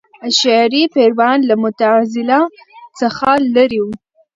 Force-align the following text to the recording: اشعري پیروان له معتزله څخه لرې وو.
اشعري 0.27 0.83
پیروان 0.93 1.39
له 1.49 1.55
معتزله 1.61 2.39
څخه 2.99 3.29
لرې 3.55 3.79
وو. 3.83 3.93